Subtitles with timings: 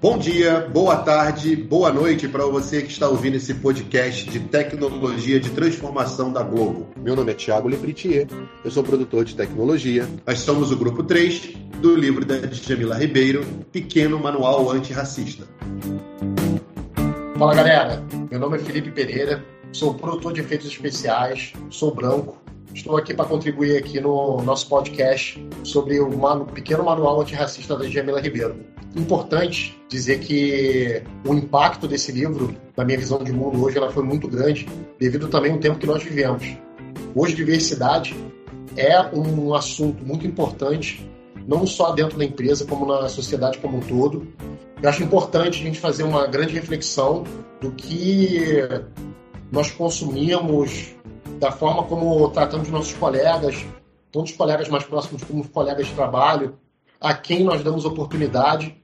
[0.00, 5.40] Bom dia, boa tarde, boa noite para você que está ouvindo esse podcast de tecnologia
[5.40, 6.86] de transformação da Globo.
[6.96, 8.28] Meu nome é Thiago Lepritier,
[8.64, 10.08] eu sou produtor de tecnologia.
[10.24, 11.52] Nós somos o grupo 3
[11.82, 15.48] do livro da Djamila Ribeiro, Pequeno Manual Antirracista.
[17.36, 22.38] Fala galera, meu nome é Felipe Pereira, sou produtor de efeitos especiais, sou branco.
[22.72, 26.08] Estou aqui para contribuir aqui no nosso podcast sobre o
[26.44, 32.98] pequeno manual antirracista da Djamila Ribeiro importante dizer que o impacto desse livro, na minha
[32.98, 34.66] visão de mundo hoje, ela foi muito grande,
[34.98, 36.44] devido também ao tempo que nós vivemos.
[37.14, 38.16] Hoje, diversidade
[38.76, 41.08] é um assunto muito importante,
[41.46, 44.26] não só dentro da empresa, como na sociedade como um todo.
[44.82, 47.24] Eu acho importante a gente fazer uma grande reflexão
[47.60, 48.58] do que
[49.50, 50.94] nós consumimos,
[51.38, 53.64] da forma como tratamos nossos colegas,
[54.12, 56.56] tanto os colegas mais próximos como os colegas de trabalho,
[57.00, 58.76] a quem nós damos oportunidade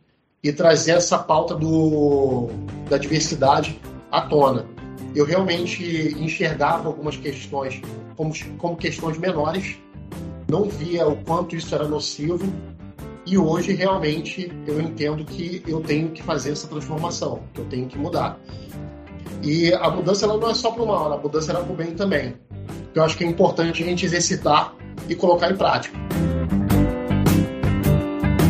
[0.42, 2.48] e trazer essa pauta do,
[2.88, 4.66] da diversidade à tona.
[5.14, 7.80] Eu realmente enxergava algumas questões
[8.16, 9.78] como, como questões menores,
[10.48, 12.44] não via o quanto isso era nocivo,
[13.26, 17.86] e hoje realmente eu entendo que eu tenho que fazer essa transformação, que eu tenho
[17.86, 18.38] que mudar.
[19.42, 21.74] E a mudança ela não é só para o mal, a mudança é para o
[21.74, 22.34] bem também.
[22.94, 24.74] Eu acho que é importante a gente exercitar
[25.08, 25.98] e colocar em prática.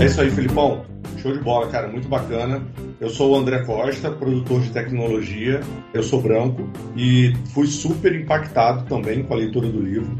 [0.00, 0.84] É isso aí, Filipão.
[1.18, 2.60] Show de bola, cara, muito bacana.
[3.00, 5.60] Eu sou o André Costa, produtor de tecnologia.
[5.94, 10.14] Eu sou branco e fui super impactado também com a leitura do livro.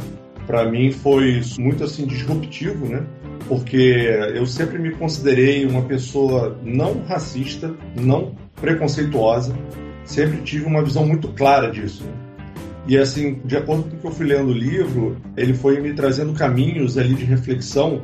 [0.47, 3.05] Para mim foi muito assim disruptivo, né?
[3.48, 9.55] Porque eu sempre me considerei uma pessoa não racista, não preconceituosa.
[10.05, 12.05] Sempre tive uma visão muito clara disso.
[12.86, 15.92] E assim, de acordo com o que eu fui lendo o livro, ele foi me
[15.94, 18.03] trazendo caminhos ali de reflexão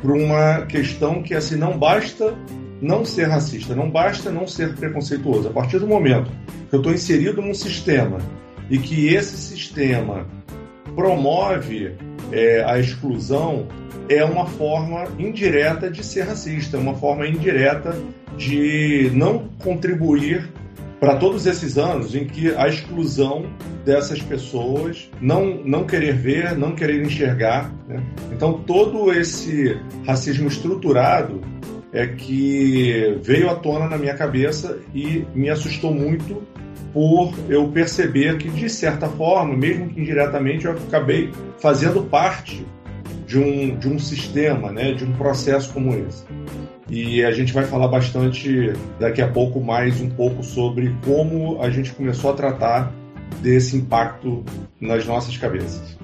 [0.00, 2.34] para uma questão que assim não basta
[2.80, 5.48] não ser racista, não basta não ser preconceituoso.
[5.48, 6.30] A partir do momento
[6.70, 8.18] que eu estou inserido num sistema
[8.70, 10.26] e que esse sistema
[10.94, 11.94] promove
[12.30, 13.66] é, a exclusão,
[14.08, 17.96] é uma forma indireta de ser racista, uma forma indireta
[18.36, 20.48] de não contribuir
[21.00, 23.46] para todos esses anos em que a exclusão
[23.84, 27.72] dessas pessoas não, não querer ver, não querer enxergar.
[27.86, 28.02] Né?
[28.32, 31.40] Então, todo esse racismo estruturado
[31.92, 36.42] é que veio à tona na minha cabeça e me assustou muito
[36.92, 42.66] por eu perceber que, de certa forma, mesmo que indiretamente, eu acabei fazendo parte
[43.26, 46.24] de um, de um sistema, né, de um processo como esse.
[46.90, 51.68] E a gente vai falar bastante daqui a pouco mais um pouco sobre como a
[51.68, 52.92] gente começou a tratar
[53.42, 54.42] desse impacto
[54.80, 55.98] nas nossas cabeças.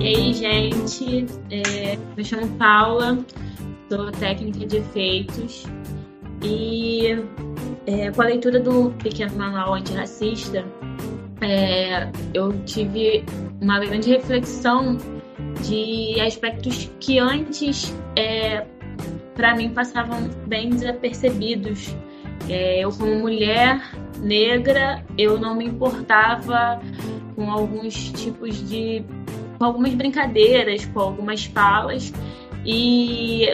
[0.00, 3.18] E aí, gente, é, me chamo Paula,
[3.88, 5.66] sou técnica de efeitos
[6.42, 7.18] e
[7.86, 10.64] é, com a leitura do Pequeno Manual Antirracista,
[11.40, 13.24] é, eu tive
[13.60, 14.98] uma grande reflexão
[15.68, 18.66] de aspectos que antes, é,
[19.34, 21.94] para mim, passavam bem desapercebidos.
[22.48, 23.80] É, eu, como mulher
[24.20, 26.80] negra, eu não me importava
[27.34, 29.04] com alguns tipos de.
[29.58, 32.12] com algumas brincadeiras, com algumas falas,
[32.64, 33.46] e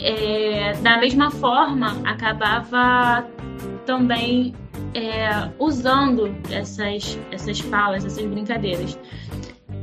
[0.00, 3.26] é, da mesma forma acabava
[3.84, 4.54] também
[4.94, 8.98] é, usando essas, essas falas, essas brincadeiras.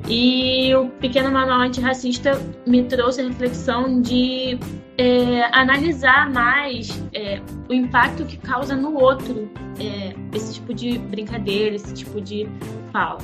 [0.08, 4.60] E o Pequeno Manual Antirracista me trouxe a reflexão de
[4.98, 9.50] é, analisar mais é, o impacto que causa no outro
[9.80, 12.48] é, esse tipo de brincadeira, esse tipo de
[12.92, 13.20] fala.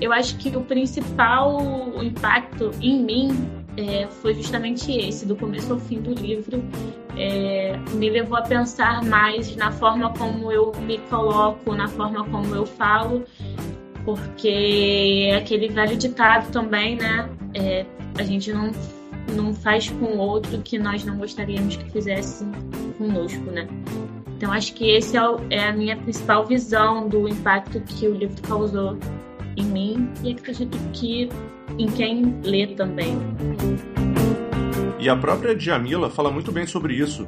[0.00, 5.78] Eu acho que o principal impacto em mim é, foi justamente esse, do começo ao
[5.78, 6.62] fim do livro.
[7.16, 12.54] É, me levou a pensar mais na forma como eu me coloco, na forma como
[12.54, 13.24] eu falo
[14.06, 17.28] porque aquele velho ditado também, né?
[17.54, 17.84] É,
[18.16, 18.70] a gente não,
[19.34, 22.46] não faz com outro que nós não gostaríamos que fizesse
[22.96, 23.66] conosco, né?
[24.36, 28.14] Então acho que esse é, o, é a minha principal visão do impacto que o
[28.14, 28.96] livro causou
[29.56, 31.28] em mim e acredito que
[31.76, 33.18] em quem lê também.
[35.00, 37.26] E a própria Djamila fala muito bem sobre isso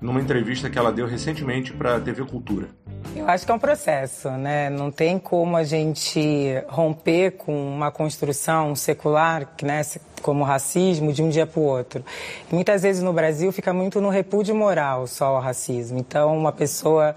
[0.00, 2.68] numa entrevista que ela deu recentemente para a TV Cultura.
[3.14, 4.70] Eu acho que é um processo, né?
[4.70, 6.20] Não tem como a gente
[6.68, 9.82] romper com uma construção secular, né,
[10.22, 12.04] como o racismo, de um dia para o outro.
[12.50, 15.98] Muitas vezes no Brasil fica muito no repúdio moral só ao racismo.
[15.98, 17.14] Então, uma pessoa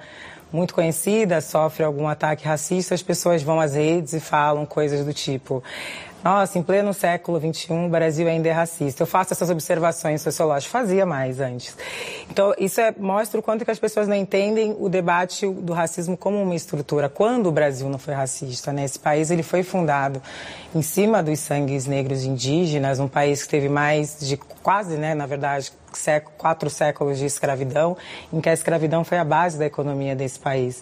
[0.52, 5.14] muito conhecida sofre algum ataque racista, as pessoas vão às redes e falam coisas do
[5.14, 5.64] tipo
[6.24, 9.04] nossa, em pleno século XXI, o Brasil ainda é racista.
[9.04, 11.76] Eu faço essas observações sociológicas, fazia mais antes.
[12.30, 16.16] Então, isso é, mostra o quanto que as pessoas não entendem o debate do racismo
[16.16, 17.10] como uma estrutura.
[17.10, 18.86] Quando o Brasil não foi racista, né?
[18.86, 20.22] Esse país ele foi fundado
[20.74, 25.26] em cima dos sangues negros indígenas, um país que teve mais de quase, né, na
[25.26, 25.72] verdade,
[26.38, 27.98] quatro séculos de escravidão,
[28.32, 30.82] em que a escravidão foi a base da economia desse país.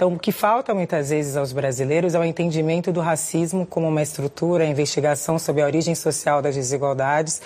[0.00, 4.00] Então, o que falta muitas vezes aos brasileiros é o entendimento do racismo como uma
[4.00, 7.42] estrutura, a investigação sobre a origem social das desigualdades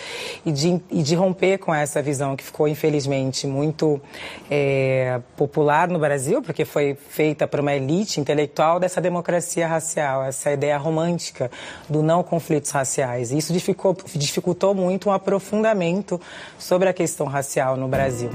[0.46, 4.00] e de, e de romper com essa visão que ficou, infelizmente, muito
[4.48, 10.52] é, popular no Brasil, porque foi feita por uma elite intelectual dessa democracia racial, essa
[10.52, 11.50] ideia romântica
[11.88, 13.32] do não conflitos raciais.
[13.32, 16.20] E isso dificultou, dificultou muito um aprofundamento
[16.56, 18.30] sobre a questão racial no Brasil.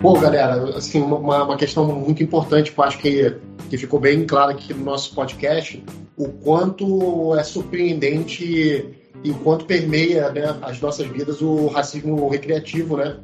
[0.00, 3.34] Bom, galera, assim, uma, uma questão muito importante que eu acho que,
[3.70, 5.82] que ficou bem clara aqui no nosso podcast,
[6.16, 8.94] o quanto é surpreendente
[9.24, 13.16] e quanto permeia né, as nossas vidas o racismo recreativo, né?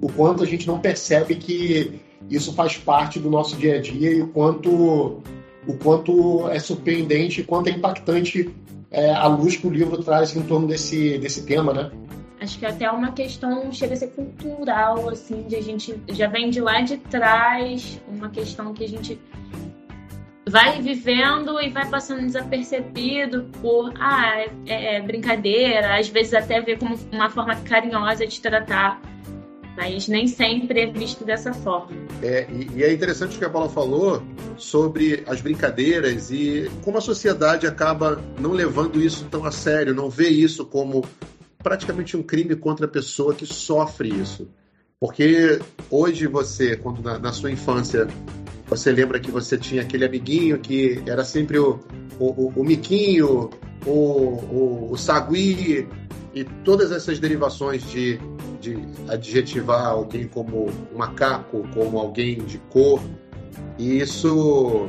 [0.00, 4.10] O quanto a gente não percebe que isso faz parte do nosso dia a dia
[4.10, 5.22] e o quanto,
[5.66, 8.54] o quanto é surpreendente e quanto é impactante
[8.90, 11.90] é, a luz que o livro traz em torno desse, desse tema, né?
[12.48, 16.48] Acho que até uma questão chega a ser cultural, assim, de a gente já vem
[16.48, 19.20] de lá de trás, uma questão que a gente
[20.48, 26.78] vai vivendo e vai passando desapercebido por ah, é, é brincadeira, às vezes até ver
[26.78, 28.98] como uma forma carinhosa de tratar,
[29.76, 31.94] mas nem sempre é visto dessa forma.
[32.22, 34.22] É, e, e é interessante o que a Paula falou
[34.56, 40.08] sobre as brincadeiras e como a sociedade acaba não levando isso tão a sério, não
[40.08, 41.04] vê isso como
[41.68, 44.48] praticamente um crime contra a pessoa que sofre isso.
[44.98, 45.60] Porque
[45.90, 48.08] hoje você, quando na, na sua infância,
[48.66, 51.78] você lembra que você tinha aquele amiguinho que era sempre o,
[52.18, 53.50] o, o, o miquinho,
[53.84, 55.86] o, o, o sagui,
[56.34, 58.18] e todas essas derivações de,
[58.62, 63.02] de adjetivar alguém como um macaco, como alguém de cor.
[63.76, 64.88] E isso.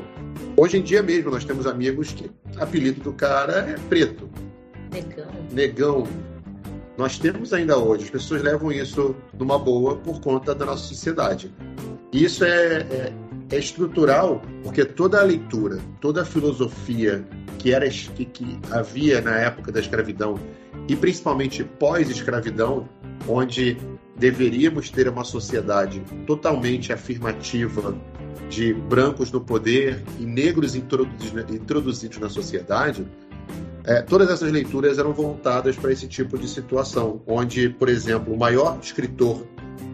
[0.55, 4.29] Hoje em dia mesmo, nós temos amigos que o apelido do cara é preto.
[4.93, 5.27] Negão.
[5.51, 6.07] Negão.
[6.99, 11.49] Nós temos ainda hoje, as pessoas levam isso numa boa por conta da nossa sociedade.
[12.11, 13.13] E isso é, é,
[13.49, 17.25] é estrutural, porque toda a leitura, toda a filosofia
[17.57, 20.37] que, era, que, que havia na época da escravidão,
[20.89, 22.89] e principalmente pós-escravidão,
[23.29, 23.77] onde
[24.17, 27.95] deveríamos ter uma sociedade totalmente afirmativa
[28.49, 33.07] de brancos no poder e negros introduzidos na sociedade,
[33.85, 38.37] é, todas essas leituras eram voltadas para esse tipo de situação, onde, por exemplo, o
[38.37, 39.45] maior escritor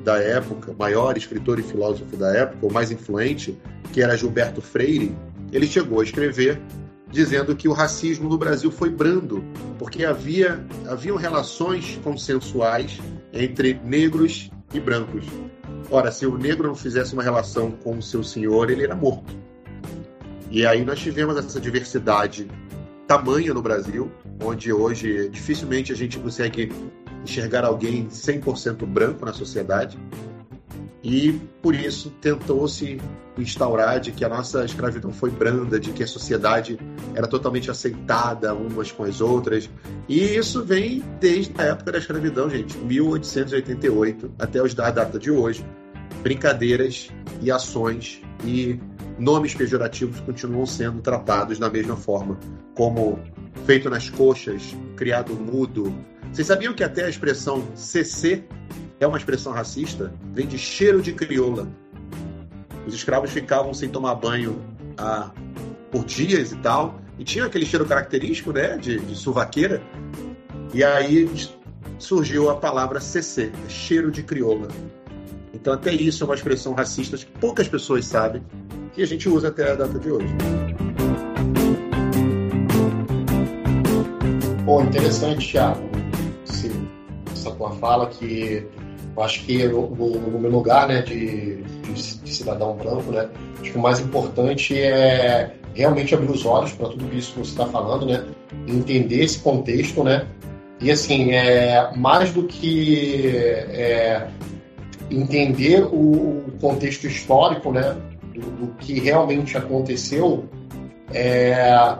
[0.04, 3.58] da época, maior escritor e filósofo da época, o mais influente,
[3.94, 5.16] que era Gilberto Freire,
[5.52, 6.62] ele chegou a escrever
[7.10, 9.44] dizendo que o racismo no Brasil foi brando,
[9.80, 13.00] porque havia haviam relações consensuais
[13.32, 15.26] entre negros e brancos.
[15.90, 19.34] Ora, se o negro não fizesse uma relação com o seu senhor, ele era morto.
[20.52, 22.48] E aí nós tivemos essa diversidade
[23.08, 24.12] tamanha no Brasil,
[24.44, 26.72] onde hoje dificilmente a gente consegue
[27.24, 29.98] enxergar alguém 100% branco na sociedade.
[31.04, 33.00] E por isso tentou-se
[33.38, 36.80] instaurar de que a nossa escravidão foi branda, de que a sociedade
[37.14, 39.70] era totalmente aceitada umas com as outras.
[40.10, 45.30] E isso vem desde a época da escravidão, gente, 1888 até os da data de
[45.30, 45.64] hoje.
[46.24, 48.80] Brincadeiras e ações e
[49.18, 52.38] nomes pejorativos continuam sendo tratados da mesma forma,
[52.76, 53.20] como
[53.66, 55.94] feito nas coxas, criado mudo.
[56.32, 58.44] Vocês sabiam que até a expressão CC
[59.00, 60.14] é uma expressão racista?
[60.34, 61.68] Vem de cheiro de crioula.
[62.86, 64.62] Os escravos ficavam sem tomar banho
[64.98, 65.32] ah,
[65.92, 69.82] por dias e tal, e tinha aquele cheiro característico, né, de, de suvaqueira.
[70.74, 71.30] E aí
[71.98, 74.68] surgiu a palavra CC, cheiro de crioula.
[75.54, 78.44] Então, até isso é uma expressão racista que poucas pessoas sabem
[78.98, 80.34] e a gente usa até a data de hoje.
[84.64, 85.90] Bom, interessante, Thiago,
[87.32, 88.66] essa tua fala que
[89.16, 93.30] eu acho que no, no meu lugar né, de, de, de, cidadão branco, né,
[93.62, 97.52] acho que o mais importante é realmente abrir os olhos para tudo isso que você
[97.52, 98.26] está falando, né,
[98.68, 100.28] entender esse contexto, né,
[100.82, 103.28] e assim, é, mais do que
[103.70, 104.28] é,
[105.10, 107.96] entender o, contexto histórico, né,
[108.36, 110.46] do, do que realmente aconteceu,
[111.14, 111.98] é,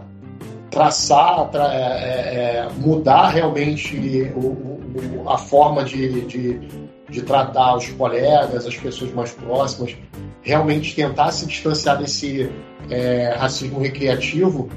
[0.70, 6.60] traçar, tra, é, é, é mudar realmente o, o, a forma de, de,
[7.10, 9.96] de, tratar os colegas, as pessoas mais próximas,
[10.42, 12.52] realmente tentar se distanciar desse
[12.90, 14.70] é, racismo recreativo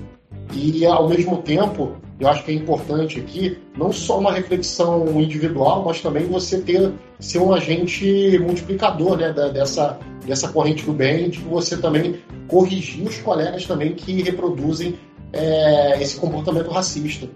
[0.58, 5.84] E, ao mesmo tempo, eu acho que é importante aqui não só uma reflexão individual,
[5.84, 9.96] mas também você ter ser um agente multiplicador né, da, dessa,
[10.26, 12.16] dessa corrente do bem, de você também
[12.48, 14.98] corrigir os colegas também que reproduzem
[15.32, 17.28] é, esse comportamento racista.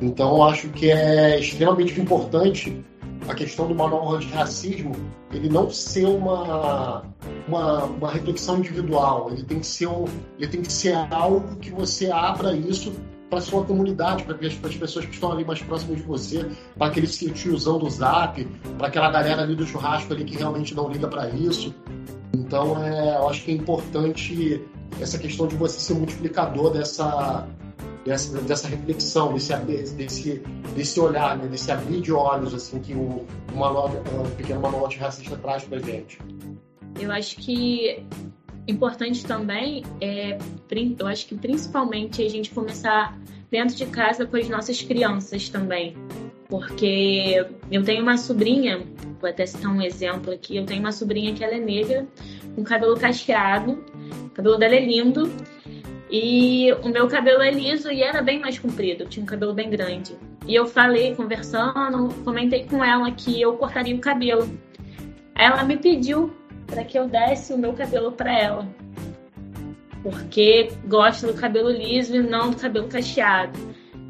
[0.00, 2.82] Então, acho que é extremamente importante
[3.28, 4.94] a questão do manual antirracismo
[5.32, 7.04] ele não ser uma,
[7.48, 9.88] uma, uma reflexão individual, ele tem que ser,
[10.38, 12.92] ele tem que ser algo que você abra isso
[13.30, 17.06] para sua comunidade, para as pessoas que estão ali mais próximas de você, para aquele
[17.06, 18.44] tiozão do zap,
[18.76, 21.74] para aquela galera ali do churrasco ali que realmente não liga para isso.
[22.34, 24.62] Então, é, eu acho que é importante
[25.00, 27.48] essa questão de você ser multiplicador dessa,
[28.04, 30.42] dessa, dessa reflexão, desse, desse,
[30.74, 31.46] desse olhar, né?
[31.46, 36.18] desse abrir de olhos assim que o, o, manual, o pequeno manual traz para gente.
[36.98, 38.04] Eu acho que
[38.66, 40.38] importante também é,
[40.98, 43.18] eu acho que principalmente a gente começar
[43.50, 45.96] dentro de casa com as nossas crianças também,
[46.48, 48.82] porque eu tenho uma sobrinha,
[49.20, 52.06] vou até citar um exemplo aqui, eu tenho uma sobrinha que ela é negra,
[52.54, 53.84] com cabelo cacheado,
[54.24, 55.30] o cabelo dela é lindo
[56.12, 59.70] e o meu cabelo é liso e era bem mais comprido, tinha um cabelo bem
[59.70, 60.14] grande.
[60.46, 64.46] E eu falei, conversando, comentei com ela que eu cortaria o cabelo.
[65.34, 66.30] Ela me pediu
[66.66, 68.68] para que eu desse o meu cabelo para ela.
[70.02, 73.58] Porque gosta do cabelo liso e não do cabelo cacheado.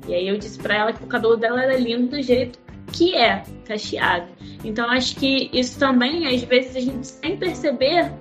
[0.08, 2.58] E aí eu disse para ela que o cabelo dela era lindo do jeito
[2.92, 4.26] que é cacheado.
[4.64, 8.12] Então acho que isso também, às vezes, a gente sem perceber,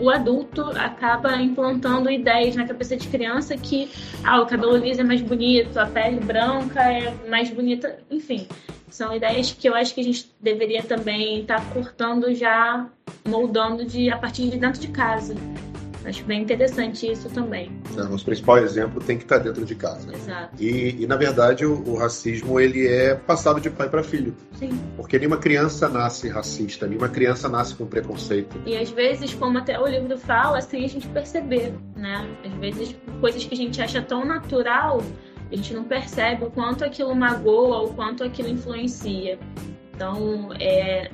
[0.00, 3.90] o adulto acaba implantando ideias na cabeça de criança que
[4.24, 8.46] ah, o cabelo liso é mais bonito, a pele branca é mais bonita, enfim.
[8.88, 12.88] São ideias que eu acho que a gente deveria também estar tá cortando já,
[13.26, 15.34] moldando de, a partir de dentro de casa.
[16.04, 17.70] Acho bem interessante isso também.
[17.96, 20.12] É, o principal exemplo tem que estar dentro de casa.
[20.12, 20.54] Exato.
[20.58, 24.34] E, e na verdade, o, o, racismo ele é passado de pai para filho.
[24.52, 24.70] Sim.
[24.96, 28.60] Porque nenhuma criança nasce racista, nenhuma criança nasce com preconceito.
[28.64, 32.26] E às vezes, como até o livro fala, sem a gente perceber, né?
[32.44, 35.02] Às vezes, coisas que a gente acha tão natural,
[35.50, 39.38] a gente não percebe o quanto aquilo magoa, o quanto aquilo influencia.
[39.94, 41.10] Então, é,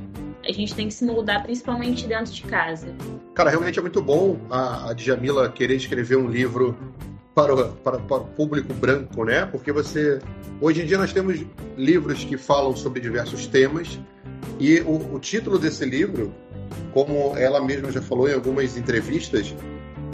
[0.48, 2.88] a gente tem que se moldar principalmente dentro de casa.
[3.34, 6.76] Cara, realmente é muito bom a, a Djamila querer escrever um livro
[7.34, 9.44] para o, para, para o público branco, né?
[9.46, 10.20] Porque você.
[10.60, 11.44] Hoje em dia nós temos
[11.76, 13.98] livros que falam sobre diversos temas,
[14.58, 16.34] e o, o título desse livro,
[16.92, 19.54] como ela mesma já falou em algumas entrevistas,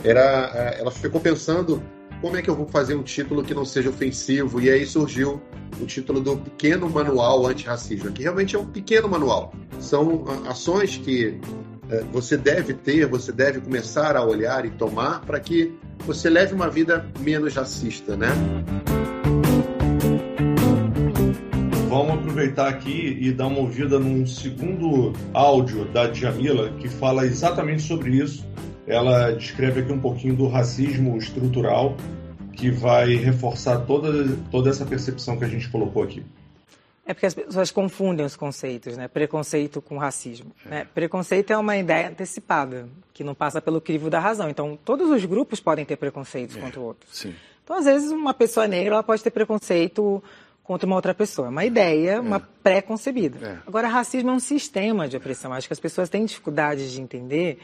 [0.04, 1.80] era, é, ela ficou pensando
[2.20, 4.60] como é que eu vou fazer um título que não seja ofensivo?
[4.60, 5.40] E aí surgiu
[5.80, 9.52] o título do Pequeno Manual Antirracismo, que realmente é um pequeno manual.
[9.78, 11.40] São ações que
[11.88, 15.72] é, você deve ter, você deve começar a olhar e tomar para que
[16.06, 18.28] você leve uma vida menos racista, né?
[21.88, 27.82] Vamos aproveitar aqui e dar uma ouvida num segundo áudio da Djamila que fala exatamente
[27.82, 28.46] sobre isso.
[28.86, 31.94] Ela descreve aqui um pouquinho do racismo estrutural
[32.62, 36.24] que vai reforçar toda, toda essa percepção que a gente colocou aqui.
[37.04, 39.08] É porque as pessoas confundem os conceitos, né?
[39.08, 40.52] Preconceito com racismo.
[40.64, 40.86] Né?
[40.94, 44.48] Preconceito é uma ideia antecipada, que não passa pelo crivo da razão.
[44.48, 47.18] Então, todos os grupos podem ter preconceitos é, contra outros.
[47.18, 47.34] Sim.
[47.64, 50.22] Então, às vezes, uma pessoa negra ela pode ter preconceito
[50.62, 51.48] contra uma outra pessoa.
[51.48, 52.20] Uma ideia, é.
[52.20, 53.44] uma pré-concebida.
[53.44, 53.58] É.
[53.66, 55.52] Agora, racismo é um sistema de opressão.
[55.52, 57.58] Acho que as pessoas têm dificuldade de entender.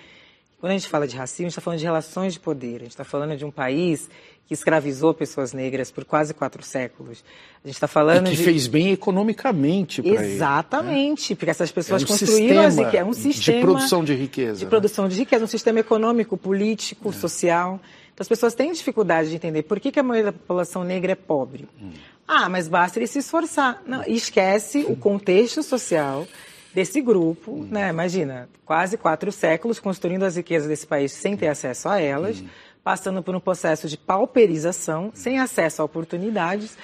[0.61, 2.77] Quando a gente fala de racismo, a gente está falando de relações de poder.
[2.77, 4.11] A gente está falando de um país
[4.49, 7.23] que escravizou pessoas negras por quase quatro séculos.
[7.63, 8.43] A gente está falando e que de...
[8.43, 11.37] fez bem economicamente para Exatamente, ele, né?
[11.39, 12.95] porque essas pessoas é um construíram as riquezas.
[12.95, 14.59] É um sistema de produção de riqueza.
[14.59, 14.71] De né?
[14.71, 17.13] produção de riqueza, um sistema econômico, político, é.
[17.13, 17.79] social.
[18.13, 21.13] Então as pessoas têm dificuldade de entender por que, que a maioria da população negra
[21.13, 21.69] é pobre.
[21.81, 21.91] Hum.
[22.27, 23.83] Ah, mas basta ele se esforçar.
[23.87, 26.27] Não, esquece o contexto social
[26.75, 27.89] desse grupo, né?
[27.89, 32.43] Imagina, quase quatro séculos construindo as riquezas desse país sem ter acesso a elas.
[32.85, 36.79] Passando por um processo de pauperização, sem acesso a oportunidades.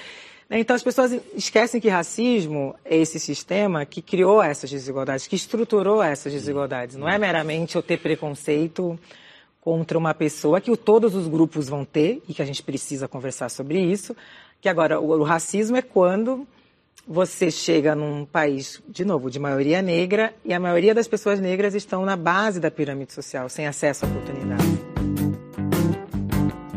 [0.50, 0.58] Né?
[0.58, 6.02] Então, as pessoas esquecem que racismo é esse sistema que criou essas desigualdades, que estruturou
[6.02, 6.96] essas desigualdades.
[6.96, 8.98] Não é meramente eu ter preconceito
[9.60, 13.48] contra uma pessoa, que todos os grupos vão ter, e que a gente precisa conversar
[13.48, 14.14] sobre isso,
[14.60, 16.46] que agora o racismo é quando
[17.06, 21.74] você chega num país, de novo, de maioria negra, e a maioria das pessoas negras
[21.74, 24.64] estão na base da pirâmide social, sem acesso a oportunidades.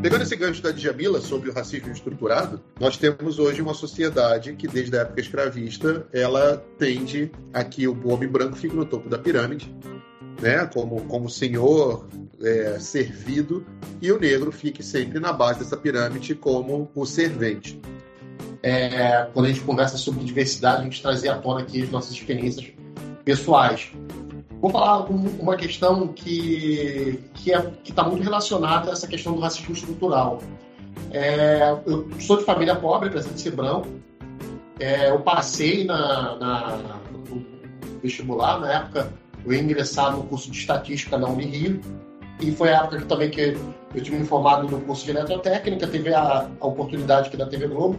[0.02, 4.68] Pegando esse gancho da Djamila sobre o racismo estruturado, nós temos hoje uma sociedade que,
[4.68, 9.18] desde a época escravista, ela tende a que o homem branco fique no topo da
[9.18, 9.74] pirâmide
[10.42, 12.08] né, como, como senhor
[12.42, 13.66] é, servido,
[14.02, 17.80] e o negro fique sempre na base dessa pirâmide como o servente.
[18.68, 22.12] É, quando a gente conversa sobre diversidade, a gente trazer à tona aqui as nossas
[22.12, 22.68] experiências
[23.24, 23.94] pessoais.
[24.60, 29.74] Vou falar uma questão que que é, está muito relacionada a essa questão do racismo
[29.74, 30.42] estrutural.
[31.12, 33.88] É, eu sou de família pobre, apesar de ser branco.
[34.82, 36.78] É, eu passei na, na,
[37.10, 37.46] no
[38.04, 39.14] vestibular, na época
[39.46, 41.80] eu ia ingressar no curso de estatística da Unirio,
[42.42, 43.58] e foi a época que, também que
[43.96, 47.68] eu tive me formado no curso de eletrotécnica, teve a, a oportunidade aqui da TV
[47.68, 47.98] Globo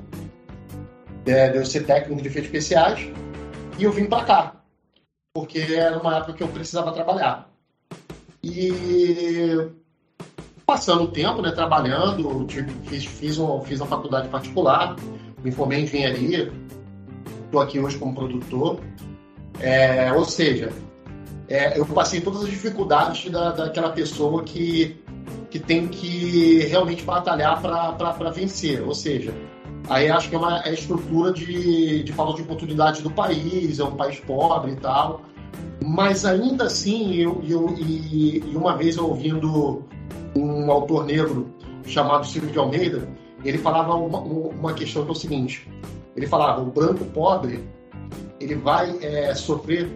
[1.31, 3.01] é, de eu ser técnico de efeitos especiais,
[3.79, 4.59] e eu vim para cá
[5.39, 7.49] porque era uma época que eu precisava trabalhar.
[8.43, 9.69] E
[10.67, 12.47] passando o tempo, né, trabalhando,
[12.85, 14.97] fiz, fiz, uma, fiz uma faculdade particular,
[15.43, 16.53] me formei em engenharia,
[17.45, 18.81] estou aqui hoje como produtor.
[19.61, 20.73] É, ou seja,
[21.49, 25.01] é, eu passei todas as dificuldades da, daquela pessoa que,
[25.51, 28.83] que tem que realmente batalhar para vencer.
[28.83, 29.33] Ou seja,
[29.89, 33.85] Aí acho que é uma é estrutura de, de falta de oportunidade do país, é
[33.85, 35.23] um país pobre e tal.
[35.85, 39.85] Mas ainda assim, eu, eu, e, e uma vez eu ouvindo
[40.37, 41.49] um autor negro
[41.87, 43.09] chamado Silvio de Almeida,
[43.45, 45.69] ele falava uma, uma questão que é o seguinte:
[46.15, 47.65] ele falava, o branco pobre
[48.41, 49.91] ele vai é, sofrer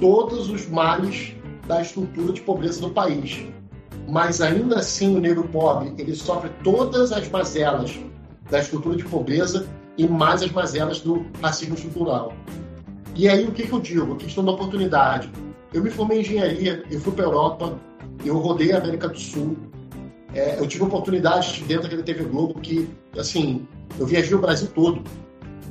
[0.00, 1.34] todos os males
[1.66, 3.46] da estrutura de pobreza do país.
[4.08, 7.98] Mas ainda assim o negro pobre ele sofre todas as mazelas
[8.50, 12.32] da estrutura de pobreza e mais as mazelas do racismo estrutural.
[13.14, 14.14] E aí o que, que eu digo?
[14.14, 15.30] A questão da oportunidade.
[15.72, 17.78] Eu me formei em engenharia, eu fui para a Europa,
[18.24, 19.56] eu rodei a América do Sul,
[20.34, 22.88] é, eu tive oportunidades dentro daquele TV Globo que,
[23.18, 23.66] assim,
[23.98, 25.02] eu viajei o Brasil todo.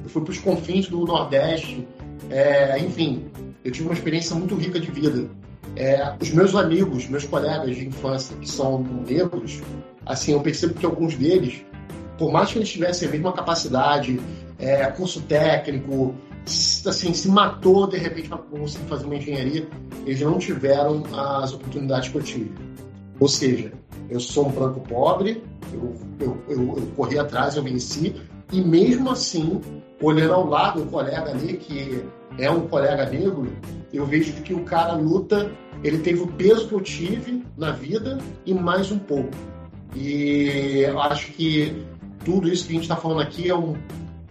[0.03, 1.88] Eu fui para os confins do Nordeste,
[2.29, 3.25] é, enfim,
[3.63, 5.29] eu tive uma experiência muito rica de vida.
[5.75, 9.62] É, os meus amigos, meus colegas de infância que são negros,
[10.05, 11.63] assim, eu percebo que alguns deles
[12.18, 14.20] por mais que eles tivessem a mesma capacidade,
[14.60, 19.68] é, curso técnico, assim, se matou de repente para conseguir fazer uma engenharia,
[20.06, 22.51] eles não tiveram as oportunidades que eu tive.
[23.20, 23.72] Ou seja,
[24.10, 28.16] eu sou um branco pobre, eu, eu, eu, eu corri atrás, eu venci,
[28.51, 29.62] e mesmo assim,
[30.01, 32.03] olhando ao lado um colega ali, que
[32.38, 33.48] é um colega negro,
[33.92, 35.51] eu vejo que o cara luta,
[35.84, 39.32] ele teve o peso que eu tive na vida e mais um pouco.
[39.96, 41.86] E eu acho que
[42.27, 43.74] tudo isso que a gente está falando aqui é um,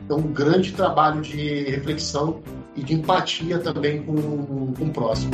[0.07, 2.43] é um grande trabalho de reflexão
[2.77, 5.33] e de empatia também com, com o próximo.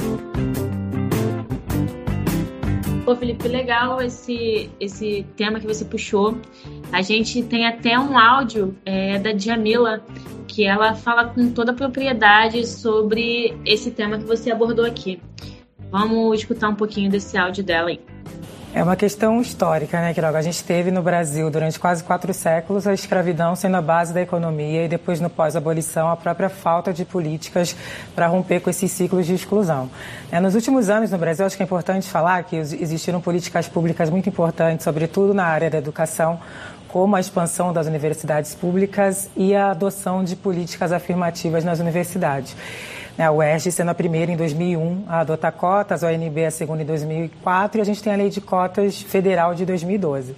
[3.04, 6.38] Pô, Felipe, legal esse, esse tema que você puxou.
[6.92, 10.00] A gente tem até um áudio é, da Djamila,
[10.46, 15.20] que ela fala com toda a propriedade sobre esse tema que você abordou aqui.
[15.90, 18.00] Vamos escutar um pouquinho desse áudio dela aí.
[18.74, 20.38] É uma questão histórica, né, Quiroga?
[20.38, 24.22] A gente teve no Brasil, durante quase quatro séculos, a escravidão sendo a base da
[24.22, 27.76] economia e depois, no pós-abolição, a própria falta de políticas
[28.14, 29.90] para romper com esses ciclos de exclusão.
[30.30, 34.08] É, nos últimos anos, no Brasil, acho que é importante falar que existiram políticas públicas
[34.08, 36.40] muito importantes, sobretudo na área da educação,
[36.88, 42.56] como a expansão das universidades públicas e a adoção de políticas afirmativas nas universidades.
[43.18, 46.86] A UERJ sendo a primeira em 2001 a adotar cotas, a ONB a segunda em
[46.86, 50.34] 2004 e a gente tem a Lei de Cotas Federal de 2012.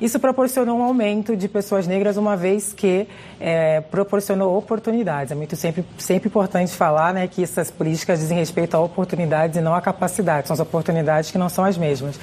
[0.00, 3.06] Isso proporcionou um aumento de pessoas negras, uma vez que
[3.38, 5.30] é, proporcionou oportunidades.
[5.30, 9.60] É muito sempre, sempre importante falar né, que essas políticas dizem respeito a oportunidades e
[9.60, 10.46] não a capacidade.
[10.46, 12.18] São as oportunidades que não são as mesmas.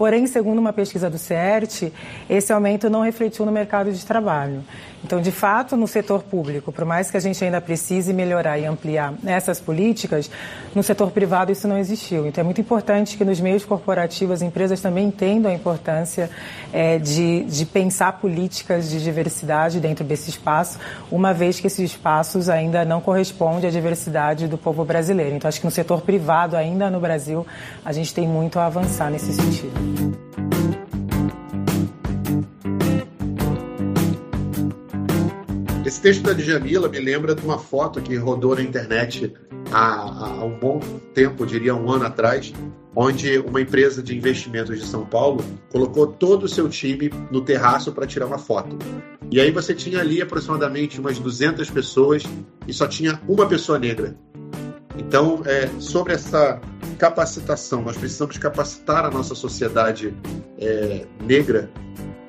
[0.00, 1.92] Porém, segundo uma pesquisa do CERT,
[2.26, 4.64] esse aumento não refletiu no mercado de trabalho.
[5.04, 8.64] Então, de fato, no setor público, por mais que a gente ainda precise melhorar e
[8.64, 10.30] ampliar essas políticas,
[10.74, 12.26] no setor privado isso não existiu.
[12.26, 16.30] Então, é muito importante que nos meios corporativos as empresas também entendam a importância
[16.72, 20.78] é, de, de pensar políticas de diversidade dentro desse espaço,
[21.10, 25.36] uma vez que esses espaços ainda não correspondem à diversidade do povo brasileiro.
[25.36, 27.46] Então, acho que no setor privado, ainda no Brasil,
[27.84, 29.89] a gente tem muito a avançar nesse sentido.
[35.84, 39.34] Esse texto da Djamila me lembra de uma foto que rodou na internet
[39.72, 40.78] há, há um bom
[41.12, 42.52] tempo, diria um ano atrás,
[42.94, 47.92] onde uma empresa de investimentos de São Paulo colocou todo o seu time no terraço
[47.92, 48.78] para tirar uma foto.
[49.30, 52.22] E aí você tinha ali aproximadamente umas 200 pessoas
[52.66, 54.16] e só tinha uma pessoa negra.
[54.98, 56.60] Então, é, sobre essa
[57.00, 60.14] capacitação, nós precisamos capacitar a nossa sociedade
[60.58, 61.70] é, negra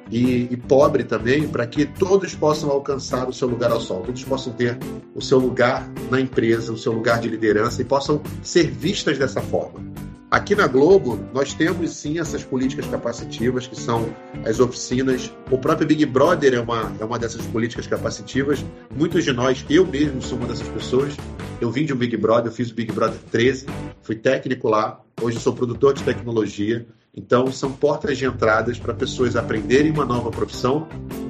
[0.09, 4.23] e, e pobre também, para que todos possam alcançar o seu lugar ao sol, todos
[4.23, 4.77] possam ter
[5.13, 9.41] o seu lugar na empresa, o seu lugar de liderança e possam ser vistas dessa
[9.41, 9.90] forma.
[10.31, 14.15] Aqui na Globo, nós temos sim essas políticas capacitivas, que são
[14.45, 15.29] as oficinas.
[15.51, 18.63] O próprio Big Brother é uma, é uma dessas políticas capacitivas.
[18.95, 21.17] Muitos de nós, eu mesmo sou uma dessas pessoas.
[21.59, 23.65] Eu vim de um Big Brother, eu fiz o Big Brother 13,
[24.01, 25.01] fui técnico lá.
[25.21, 26.87] Hoje sou produtor de tecnologia.
[27.13, 30.87] Então, são portas de entradas para pessoas aprenderem uma nova profissão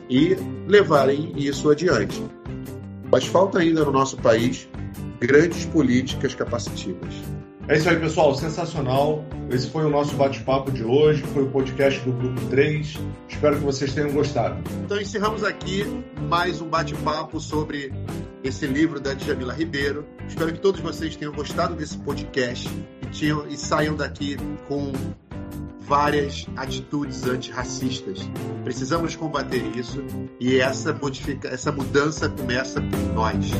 [0.07, 0.37] e
[0.67, 2.23] levarem isso adiante.
[3.11, 4.69] Mas falta ainda no nosso país
[5.19, 7.15] grandes políticas capacitivas.
[7.67, 8.33] É isso aí, pessoal.
[8.35, 9.23] Sensacional.
[9.49, 11.21] Esse foi o nosso bate-papo de hoje.
[11.33, 12.97] Foi o podcast do Grupo 3.
[13.29, 14.61] Espero que vocês tenham gostado.
[14.83, 15.85] Então, encerramos aqui
[16.27, 17.93] mais um bate-papo sobre
[18.43, 20.05] esse livro da Djamila Ribeiro.
[20.27, 22.67] Espero que todos vocês tenham gostado desse podcast
[23.01, 24.91] e, tinham, e saiam daqui com
[25.81, 28.19] várias atitudes antirracistas.
[28.63, 30.03] Precisamos combater isso
[30.39, 33.51] e essa, modifica, essa mudança começa por nós.